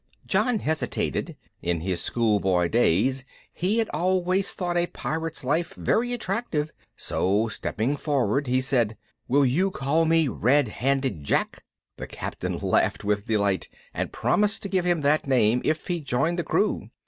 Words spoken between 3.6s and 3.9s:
had